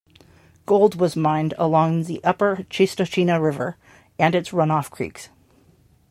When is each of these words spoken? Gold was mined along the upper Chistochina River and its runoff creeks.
Gold 0.65 0.99
was 0.99 1.15
mined 1.15 1.53
along 1.59 2.05
the 2.05 2.23
upper 2.23 2.65
Chistochina 2.71 3.39
River 3.39 3.77
and 4.17 4.33
its 4.33 4.49
runoff 4.49 4.89
creeks. 4.89 5.29